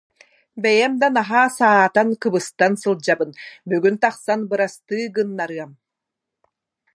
Бэйэм 0.61 0.93
да 1.01 1.07
наһаа 1.17 1.47
саатан, 1.57 2.09
кыбыстан 2.21 2.73
сылдьабын, 2.81 3.31
бүгүн 3.69 3.95
тахсан 4.03 4.39
бырастыы 4.49 5.01
гыннарыам 5.15 5.71